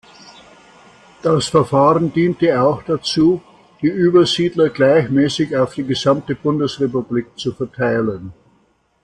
Das 1.21 1.45
Verfahren 1.49 2.11
diente 2.11 2.59
auch 2.59 2.81
dazu, 2.81 3.39
die 3.83 3.87
Übersiedler 3.87 4.69
gleichmäßig 4.69 5.55
auf 5.55 5.75
die 5.75 5.83
gesamte 5.83 6.33
Bundesrepublik 6.33 7.37
zu 7.37 7.53
verteilen. 7.53 8.33